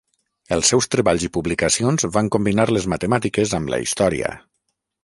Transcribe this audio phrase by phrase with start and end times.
[0.55, 4.35] Els seus treballs i publicacions van combinar les matemàtiques amb la història.